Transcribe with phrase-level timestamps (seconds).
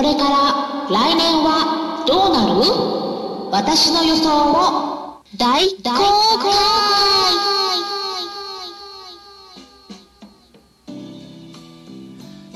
[0.00, 2.64] これから来年はどうなる？
[3.52, 5.92] 私の予想を大公開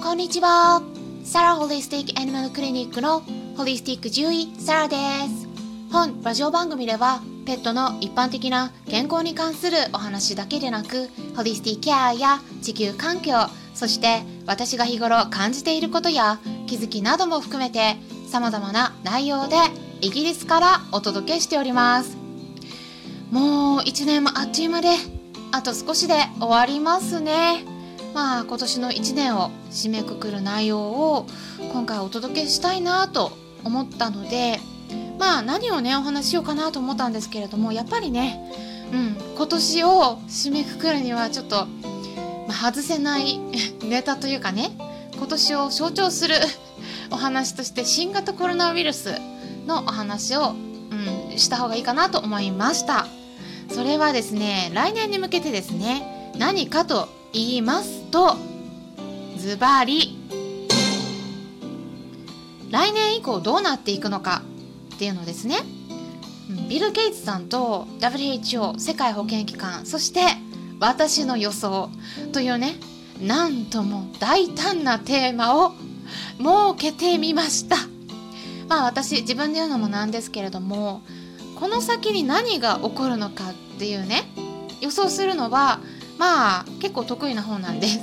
[0.02, 0.80] こんにちは。
[1.22, 3.20] サラホリスティックアニマルクリニックの
[3.58, 4.96] ホリスティック獣医サラで
[5.28, 5.46] す。
[5.92, 13.34] 本ラジオ番組ではペットの一般的な健康に関するお話だけでなく、ホリスティックケアや地球環境、
[13.74, 17.96] そして私が日頃感じていることや気づきなども含めて
[18.28, 19.56] 様々な内容で
[20.00, 22.16] イギリスからお届けしております。
[23.30, 24.88] もう1年もあっという間で、
[25.50, 27.64] あと少しで終わりますね。
[28.14, 31.26] まあ今年の1年を締めくくる内容を
[31.72, 33.32] 今回お届けしたいなと
[33.64, 34.60] 思ったので
[35.18, 38.52] まあ何をねお話ししようかなと思ったんですけれどもやっぱりね、
[38.92, 39.88] うん、今年を
[40.28, 41.66] 締めくくるにはちょっと、
[42.54, 43.38] 外せない
[43.82, 44.70] ネタというかね
[45.16, 46.36] 今年を象徴する
[47.10, 49.14] お話として新型コロナウイルス
[49.66, 50.54] のお話を、
[51.30, 53.06] うん、した方がいいかなと思いました。
[53.70, 58.36] それはですね来年に向けてですね何かと言いますと
[59.36, 60.18] ズバリ
[62.70, 64.42] 来年以降どうなっていくのか
[64.94, 65.58] っていうのですね
[66.50, 70.20] うんビル・ゲイツさんと WHO 世界保健機関そして
[70.84, 71.90] 私の予想
[72.32, 72.74] というね
[73.20, 75.72] なんとも大胆なテーマを
[76.38, 77.76] 設けてみました。
[78.68, 81.02] まあ私自分で言うのもなんですけれども
[81.58, 84.24] この先に何が起こるのかっていうね
[84.80, 85.80] 予想するのは
[86.18, 88.00] まあ結構得意な方なんです。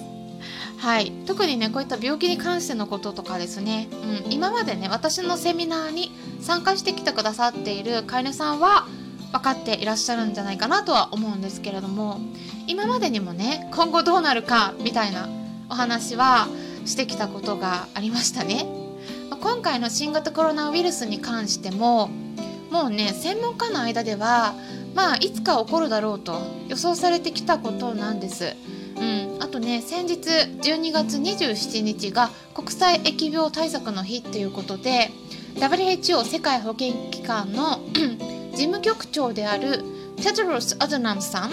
[0.77, 3.87] はい、特にねこういった病気に関してのこととかですね、
[4.25, 8.87] うん、今までね私のセミナーに参加してきてくださっている飼い主さんは
[9.31, 12.19] 分かっていらっしゃるんじゃないかなとは思うんですけれども
[12.71, 15.27] 今までにもね今後どうなるかみたいな
[15.69, 16.47] お話は
[16.85, 18.65] してきたことがありましたね。
[19.41, 22.07] 今回の新型コロナウイルスに関しても
[22.71, 24.53] もうね専門家の間では
[24.95, 28.55] まあいつか起こるだろうと予想されてきたことなんです。
[28.95, 35.11] うん、あとね先日12月27日が国際疫病対策の日っていうことで
[35.55, 37.81] WHO 世界保健機関の
[38.53, 39.83] 事務局長である
[40.15, 41.51] テドロス・アドナムさん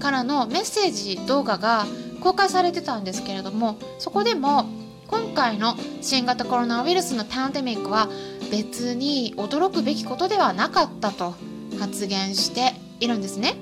[0.00, 1.86] からのメッセージ動画が
[2.20, 4.64] 公開されてたんですけれどもそこでも
[5.06, 8.08] 今回の新型コロナウイルスのパンデミックは
[8.50, 11.34] 別に驚くべきことではなかったと
[11.78, 13.54] 発言しているんですね。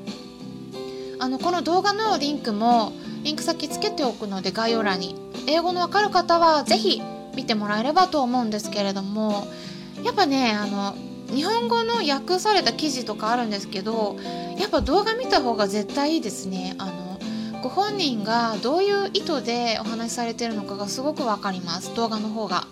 [1.20, 5.16] あのこの動画のリンクもリンク先つけておくので概要欄に
[5.46, 7.02] 英語のわかる方はぜひ
[7.34, 9.46] 見てもらえればと思うんですけれども
[10.04, 10.94] やっぱねあの
[11.34, 14.16] 日本語の訳された記事とかあるんですけど
[14.58, 17.18] やっぱ動画見た方が絶対いいですねあの
[17.62, 22.66] ご本人がどういう意図でお話しされてるのかがすごくわかります動画の方が。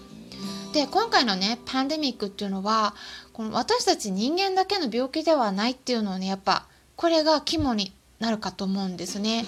[0.73, 2.95] で今回のねパンデミックっていうのは
[3.33, 9.47] この私たち人間だけの病気ではないっていうのをねやっぱこれが肝になるかと思うんですね。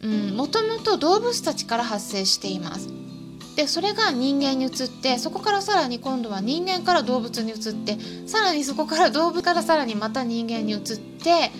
[0.00, 2.88] うん、もともと動物たちから発生しています。
[3.58, 7.98] でそれが人間に移ってそこからさらに今度は人間から動物に移って
[8.28, 11.50] さらにそこから動物からさらにまた人間に移って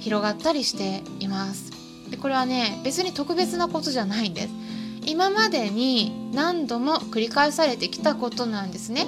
[0.00, 1.70] 広がったりしています。
[2.10, 4.48] でこれはね別に特別なことじゃないんです。
[5.06, 9.06] 今までに何度も繰り返されてきたことなんですね。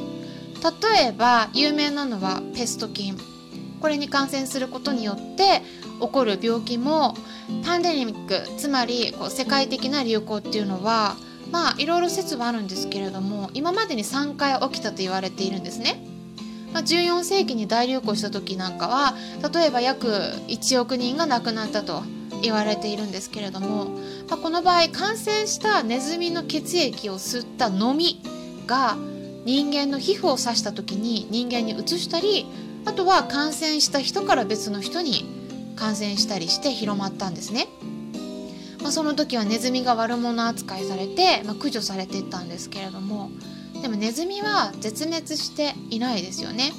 [0.62, 3.18] 例えば有名なのはペスト菌
[3.80, 5.62] これに感染することによって
[6.00, 7.16] 起こる病気も
[7.64, 11.16] パンデミックつまりこう世界的な流行っていうのは
[11.50, 16.04] まあいろいろ説はあるんですけれども今までに3回起きたと言われているんですね。
[16.72, 19.14] まあ、14世紀に大流行した時なんかは
[19.52, 20.08] 例えば約
[20.48, 22.02] 1億人が亡くなったと
[22.42, 23.86] 言われているんですけれども、
[24.28, 28.20] まあ、この場合感染したネズミの血液を吸ったのみ
[28.66, 28.96] が
[29.44, 32.46] 人間の皮膚を刺した時に人間にうつしたり
[32.84, 35.24] あとは感染した人から別の人に
[35.74, 37.66] 感染したりして広まったんですね。
[38.88, 43.30] まあ、その時はネズミが悪者扱いされて、まあ、駆除されていったんですけれども
[43.82, 46.72] でもネズミは絶滅していないですよね。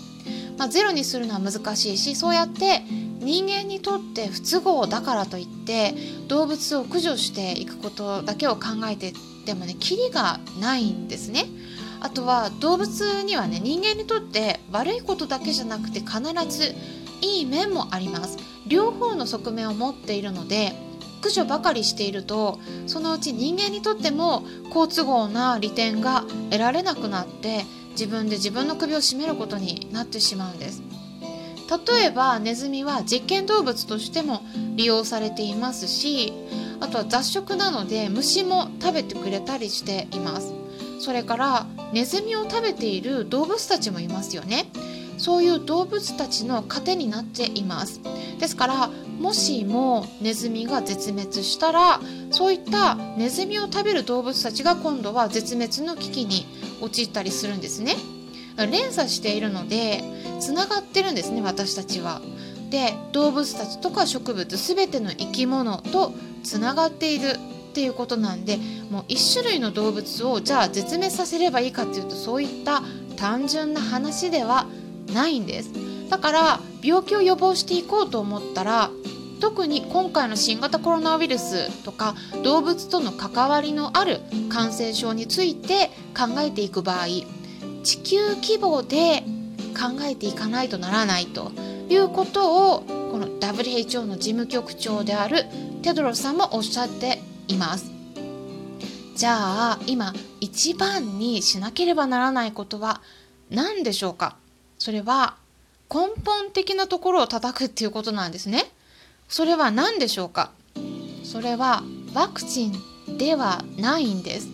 [0.58, 2.82] まあ、ゼロにするのは難しいしそうやって
[3.20, 5.94] 人間にとって不都合だからといって
[6.28, 9.14] 動物を駆除していくことだけを考えて
[9.46, 11.46] でもねキリがないんですね。
[12.00, 16.74] あとは動物にはね人間にとって悪いことだけじゃなくて必ず
[17.22, 20.89] いい面もあります両方の側面を持っているので
[21.22, 30.82] 駆除ばかりしているとそのうち人間にとっても好都合な利点が得られなくなって自分で自分の首を絞めることになってしまうんです。
[31.70, 34.42] 例えばネズミは実験動物としても
[34.76, 36.34] 利用されていますし
[36.80, 40.54] あとは雑食なので虫も食べてくれたりしています。
[41.00, 44.66] それからネズミを食べている動物たちもいますよね。
[45.18, 48.02] そういう動物たちの糧になっています。
[48.40, 48.90] ですから
[49.20, 52.00] もしもネズミが絶滅したら
[52.32, 56.46] そういったネズミを食べる動物たちが今度は絶滅の危機に
[56.82, 57.96] 陥ったりするんですね。
[58.72, 60.02] 連鎖しているので
[60.42, 62.22] つながってるんですね私たちは。
[62.70, 66.14] で動物たちとか植物全ての生き物と
[66.44, 67.32] つながっている
[67.70, 68.58] っていうことなんで
[68.90, 72.84] もう1種類の動物をじゃあ絶滅させればいいかっていうとそういった
[73.16, 74.68] 単純な話では
[75.14, 75.72] ないんです。
[76.10, 78.90] だから病気を予防していこうと思ったら
[79.40, 84.20] 特に今回の新型コロナウイルスとか動物との関わりのある
[84.50, 87.06] 感染症について考えていく場合
[87.84, 89.24] 地球規模で
[89.74, 91.52] 考えていかないとならないと
[91.88, 95.46] いうことをこの WHO の事務局長である
[95.82, 97.90] テドロさんもおっしゃっています。
[99.16, 103.02] じゃあ今一番にしなければならないことは
[103.50, 104.38] 何でしょうか？
[104.78, 105.38] それは
[105.92, 108.66] 根本的なところを叩くっていうことなんですね。
[109.28, 110.52] それは何でしょうか？
[111.24, 111.84] それは
[112.14, 114.48] ワクチンではないんです。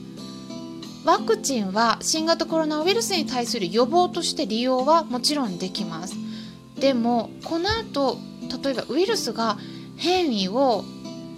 [1.06, 6.16] ワクチンは新型コロナウイルスに対する予防として利用はもちろんできます。
[6.80, 8.18] でもこの後
[8.64, 9.58] 例えばウイルスが
[9.98, 10.84] 変異を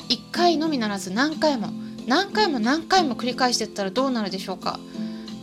[0.09, 1.69] 1回のみならず何回も
[2.07, 4.79] 何回も何回も繰り返していったらどうなるでしょうか？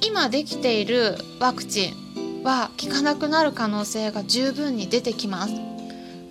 [0.00, 2.04] 今できているワクチン
[2.44, 5.61] は効かなくなる可能性が十分に出てきます、ま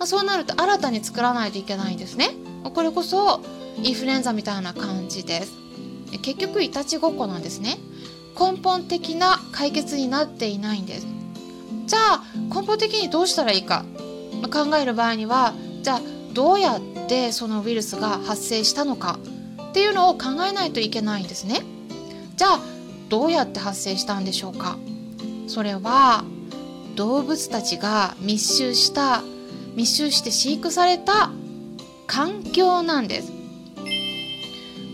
[0.00, 2.30] あ、そうなると新たに作らないといけないんですね。
[2.72, 3.42] これこそ
[3.82, 5.52] インフルエンザみたいな感じです。
[6.22, 7.78] 結局いたちごっこなんですね。
[8.38, 11.06] 根本的な解決になっていないんです。
[11.86, 13.84] じゃあ根本的にどうしたらいいか、
[14.40, 15.52] まあ、考える場合には
[15.82, 16.00] じゃあ
[16.32, 19.18] どうやってそのウイルスが発生したのか。
[19.70, 21.62] っていうのを考えないといけないんですね。
[22.36, 22.60] じゃあ
[23.08, 24.76] どうやって発生したんでしょうか。
[25.46, 26.24] それは
[26.96, 29.22] 動物たちが密集した
[29.74, 31.30] 密集して飼育された
[32.06, 33.32] 環境なんです。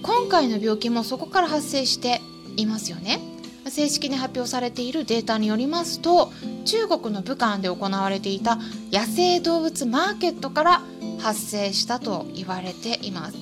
[0.02, 2.20] 今回の病気もそこから発生して
[2.56, 3.20] いますよね。
[3.68, 6.32] 正式に発表されているデータによりますと
[6.64, 8.56] 中国の武漢で行われていた
[8.90, 10.82] 野生動物マーケットから
[11.20, 13.36] 発生したと言われています。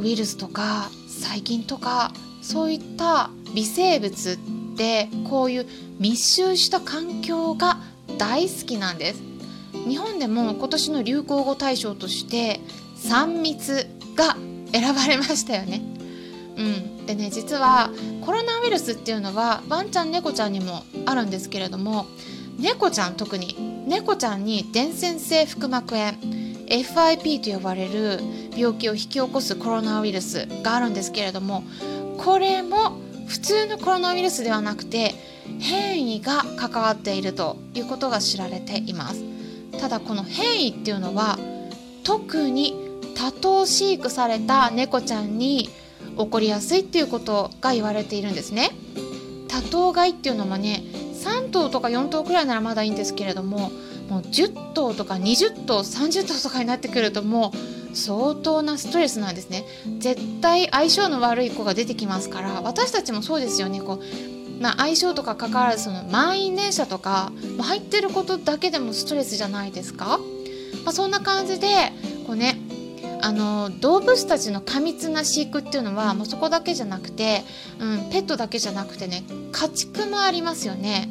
[0.00, 5.66] ウイルスとか細菌とかそういった微生物ってこういう
[6.02, 7.78] 密集した環境が
[8.18, 9.22] 大好きなんです。
[9.88, 12.58] 日本でも今年の流行語大賞として
[12.96, 14.36] 3密が
[14.72, 15.80] 選ばれましたよね。
[16.56, 22.06] うん、でね実はコロナウイルスっていうのはワンちゃん猫ちゃんにもあるんですけれども
[22.58, 26.18] 猫ちゃん特に猫ちゃんに伝染性腹膜炎
[26.66, 28.18] FIP と呼ばれる
[28.56, 31.62] 病気を引き起こすコロナウイルスがあるんですけれども
[32.18, 32.98] これも
[33.32, 35.14] 普通のコロナウイルスではなくて
[35.58, 39.24] 変異が関わっているということが知られています。
[39.80, 41.38] ただこの変異っていうのは
[42.04, 42.74] 特に
[43.16, 45.70] 多頭飼育された猫ちゃんに
[46.18, 48.70] 起こりやすいっていうことが言われているんですね。
[49.48, 50.82] 多頭飼いっていうのもね
[51.14, 53.70] 3頭とか4頭くらいならまだいいんですけれども
[54.10, 59.64] もう10頭とか20頭30頭とかになってくるともう相当なストレスなんですね。
[59.98, 63.80] 絶対相性の悪い子が出てきますから私たちもそうですよね。
[63.80, 70.20] こう、まあ、相性とか関わらずその満員電車とか入ってることだけでもストレスじゃないですか、
[70.84, 71.92] まあ、そんな感じで
[72.26, 72.58] こうね
[73.22, 77.42] あの動物たちの過密な飼育っていうのはもうそこだけじゃなくて、
[77.78, 79.22] うん、ペットだけじゃなくてね
[79.52, 81.08] 家畜もありますよね。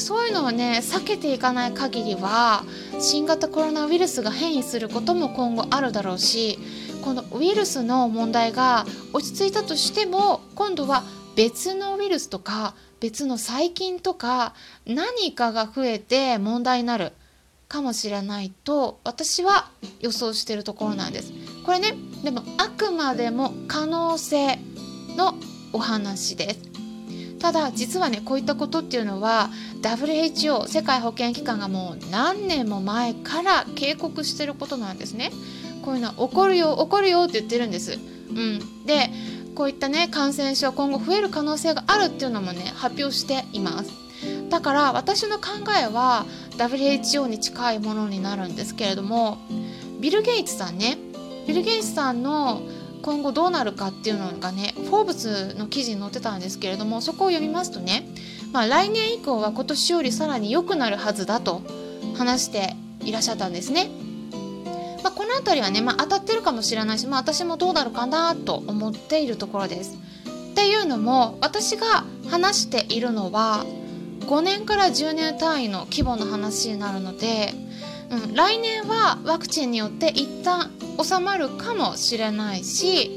[0.00, 2.64] そういうのをね避けていかない限りは
[3.00, 6.58] 新型コロナウイルスが変異することも今後あるだろうし
[7.02, 11.04] このウイルスの問題が落ち着いたとしても今度は
[11.36, 14.54] 別のウイルスとか別の細菌とか
[14.86, 17.12] 何かが増えて問題になる
[17.68, 21.32] かもしれないと私は予想してるところなんです。
[21.64, 24.58] これねでもあくまでも可能性
[25.16, 25.34] の
[25.72, 26.77] お話です。
[27.48, 29.48] ただ実はねこういったことっていうのは
[29.80, 35.30] WHO 世界保健機関がもう何年も前から警告してることなんですね。
[35.82, 37.92] こういうのは起こるよ起こるよって言ってるんです。
[37.92, 39.10] うん、で
[39.54, 43.92] こういったね感染症今後増える可能性があるっていうのもね発表しています。
[44.50, 45.44] だから私の考
[45.80, 46.26] えは
[46.58, 49.38] WHO に近いものになるんですけれども
[50.00, 50.98] ビル・ゲイツさんね
[51.46, 52.60] ビル・ゲイツさんの
[53.02, 58.08] 今後どうなるかっていうのがね「フォーブス」の記事に載ってたんですけれどもそこを読みますとね、
[58.52, 61.62] まあ、来年以降は今年よりさらに良くなるはずだと
[62.16, 63.88] 話していらっしゃったんですね。
[65.02, 69.96] まあ、この辺りはね、まあ、当たってるかもしれないし、まあ、私もどうなるかなと思っているところです。
[70.50, 73.64] っていうのも私が話しているのは
[74.22, 77.54] 5年から10年単位の規模の話になるので、
[78.10, 80.70] うん、来年はワクチンによって一旦
[81.02, 83.10] 収まるかもしれないし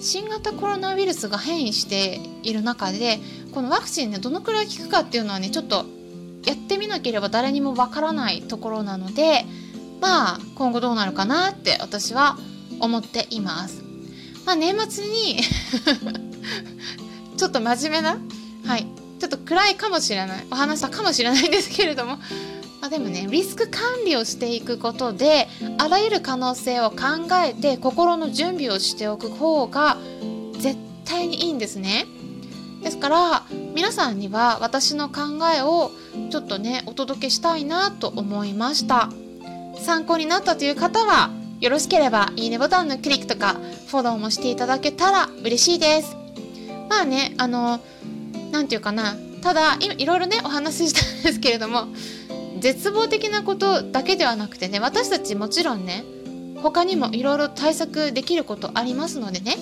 [0.00, 3.18] 新型コロナウイルスが変異している中で
[3.52, 5.84] このワクチンねどのくらい効くかっていうのはねちょっと
[6.44, 9.44] やってみなければ誰にもわからないところなので
[10.00, 12.38] まあ今後どうなるかなって私は
[12.80, 13.82] 思っています。
[14.46, 15.40] まあ、年末に
[17.36, 18.18] ちょっと真面目な？
[18.64, 18.86] はい。
[19.18, 20.46] ちょっと暗いかもしれない。
[20.50, 22.18] お話したかもしれないんですけれども。
[22.80, 26.96] まあ、でもねリスク管理をしていくことであらゆる可能性を考
[27.44, 29.96] えて心の準備をしておく方が
[30.58, 32.06] 絶対にいいんですね。
[32.82, 33.44] ですから
[33.74, 35.90] 皆さんには私の考えを
[36.30, 39.10] ちょっとねお届けしたいなと思いました。
[39.80, 41.30] 参考になったという方は
[41.60, 43.54] よろしければいいねボタンのクリックとか
[43.88, 46.16] フォローもしていただけたら嬉しいです。
[46.88, 47.80] まあねあの
[48.52, 51.88] 何て言うかなただいろいろねお話ししたんですけれども
[52.60, 56.04] 絶望的なことだけではなくてね私たちもちろんね
[56.62, 59.56] 他にもいろいろ対策できることありますのでね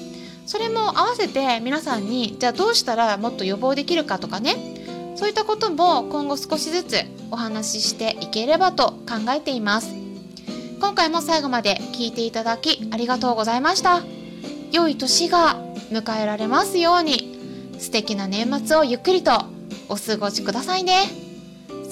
[0.46, 4.76] それも合わせて皆さんにじゃあどうしたらもっと予防できるかとかね
[5.16, 6.96] そういったことも今後少しずつ
[7.30, 9.94] お話ししていければと考えています。
[10.78, 14.02] 今回も最後まで聞いていただきありがとうございました。
[14.72, 15.56] 良い年が
[15.90, 17.34] 迎えられますように。
[17.78, 19.32] 素敵な年末をゆっくりと
[19.88, 21.25] お過ごしくださいね。